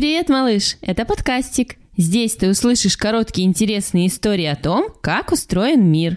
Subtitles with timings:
[0.00, 0.78] Привет, малыш!
[0.80, 1.76] Это подкастик.
[1.94, 6.16] Здесь ты услышишь короткие интересные истории о том, как устроен мир.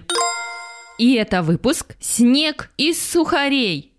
[0.98, 3.92] И это выпуск «Снег из сухарей».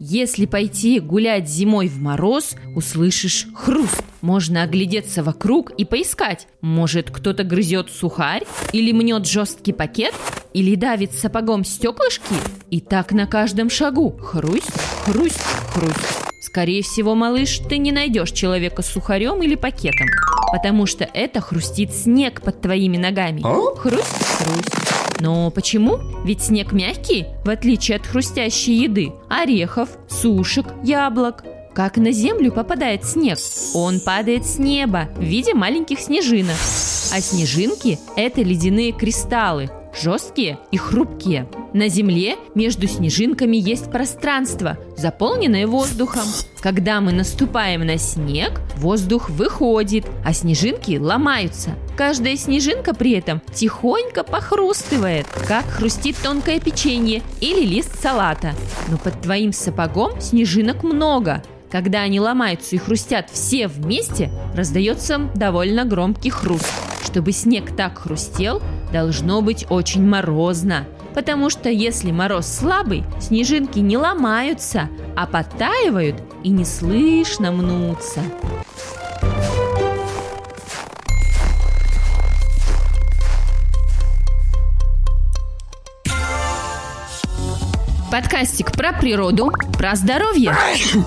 [0.00, 4.02] Если пойти гулять зимой в мороз, услышишь хруст.
[4.22, 6.46] Можно оглядеться вокруг и поискать.
[6.62, 10.14] Может, кто-то грызет сухарь, или мнет жесткий пакет,
[10.54, 12.34] или давит сапогом стеклышки.
[12.70, 14.16] И так на каждом шагу.
[14.18, 14.72] Хрусть,
[15.04, 15.42] хрусть,
[15.72, 16.24] хрусть.
[16.40, 20.06] Скорее всего, малыш, ты не найдешь человека с сухарем или пакетом,
[20.52, 23.42] потому что это хрустит снег под твоими ногами.
[23.42, 24.06] Хрусть,
[24.38, 25.20] хрусть.
[25.20, 25.98] Но почему?
[26.24, 31.42] Ведь снег мягкий, в отличие от хрустящей еды, орехов, сушек, яблок.
[31.74, 33.38] Как на землю попадает снег?
[33.74, 36.56] Он падает с неба в виде маленьких снежинок.
[37.12, 41.48] А снежинки– это ледяные кристаллы, жесткие и хрупкие.
[41.72, 46.24] На Земле между снежинками есть пространство, заполненное воздухом.
[46.60, 51.74] Когда мы наступаем на снег, воздух выходит, а снежинки ломаются.
[51.96, 58.54] Каждая снежинка при этом тихонько похрустывает, как хрустит тонкое печенье или лист салата.
[58.88, 61.42] Но под твоим сапогом снежинок много.
[61.70, 66.93] Когда они ломаются и хрустят все вместе, раздается довольно громкий хруст.
[67.04, 70.86] Чтобы снег так хрустел, должно быть очень морозно.
[71.14, 78.20] Потому что если мороз слабый, снежинки не ломаются, а подтаивают и неслышно мнутся.
[88.10, 90.56] Подкастик про природу, про здоровье,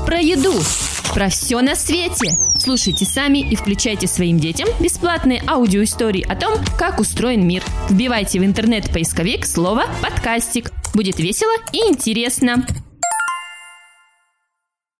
[0.06, 0.54] про еду,
[1.14, 2.38] про все на свете.
[2.60, 7.64] Слушайте сами и включайте своим детям бесплатные аудиоистории о том, как устроен мир.
[7.90, 10.72] Вбивайте в интернет-поисковик слово «подкастик».
[10.94, 12.66] Будет весело и интересно.